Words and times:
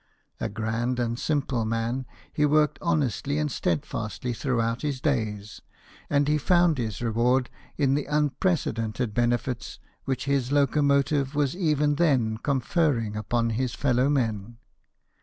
A 0.39 0.49
grand 0.49 0.99
and 0.99 1.19
simple 1.19 1.63
man, 1.63 2.07
he 2.33 2.43
worked 2.43 2.79
honestly 2.81 3.37
and 3.37 3.51
steadfastly 3.51 4.33
throughout 4.33 4.81
his 4.81 4.99
days, 4.99 5.61
and 6.09 6.27
he 6.27 6.39
found 6.39 6.79
his 6.79 7.03
reward 7.03 7.51
in 7.77 7.93
the 7.93 8.05
unprecedented 8.07 9.13
benefits 9.13 9.77
which 10.05 10.25
his 10.25 10.51
locomotive 10.51 11.35
was 11.35 11.55
even 11.55 11.97
then 11.97 12.37
conferring 12.39 13.15
upon 13.15 13.51
his 13.51 13.75
fellow 13.75 14.09
men. 14.09 14.57